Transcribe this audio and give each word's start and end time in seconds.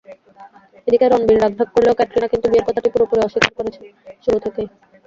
এদিকে 0.87 1.05
রণবীর 1.07 1.41
রাখঢাক 1.43 1.69
করলেও 1.73 1.97
ক্যাটরিনা 1.97 2.27
কিন্তু 2.31 2.47
বিয়ের 2.47 2.67
কথাটি 2.67 2.89
পুরোপুরি 2.93 3.21
অস্বীকার 3.21 3.51
করছেন 3.57 3.83
শুরু 4.23 4.37
থেকেই। 4.45 4.67